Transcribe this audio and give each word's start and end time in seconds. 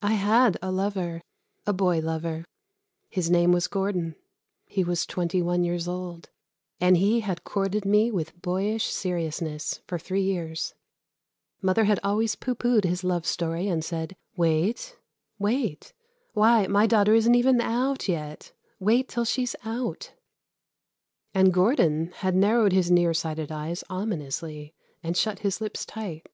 I 0.00 0.14
had 0.14 0.56
a 0.62 0.72
lover 0.72 1.20
a 1.66 1.74
boy 1.74 1.98
lover. 2.00 2.46
His 3.10 3.30
name 3.30 3.52
was 3.52 3.68
Gordon. 3.68 4.16
He 4.66 4.82
was 4.82 5.04
twenty 5.04 5.42
one 5.42 5.62
years 5.62 5.86
old, 5.86 6.30
and 6.80 6.96
he 6.96 7.20
had 7.20 7.44
courted 7.44 7.84
me 7.84 8.10
with 8.10 8.40
boyish 8.40 8.86
seriousness 8.90 9.82
for 9.86 9.98
three 9.98 10.22
years. 10.22 10.72
Mother 11.60 11.84
had 11.84 12.00
always 12.02 12.34
pooh 12.34 12.54
poohed 12.54 12.84
his 12.84 13.04
love 13.04 13.26
story 13.26 13.68
and 13.68 13.84
said: 13.84 14.16
"Wait, 14.36 14.96
wait. 15.38 15.92
Why, 16.32 16.66
my 16.66 16.86
daughter 16.86 17.12
isn't 17.12 17.34
even 17.34 17.60
out 17.60 18.08
yet. 18.08 18.52
Wait 18.78 19.06
till 19.06 19.26
she's 19.26 19.54
out." 19.66 20.14
And 21.34 21.52
Gordon 21.52 22.10
had 22.12 22.34
narrowed 22.34 22.72
his 22.72 22.90
near 22.90 23.12
sighted 23.12 23.52
eyes 23.52 23.84
ominously 23.90 24.72
and 25.02 25.14
shut 25.14 25.40
his 25.40 25.60
lips 25.60 25.84
tight. 25.84 26.26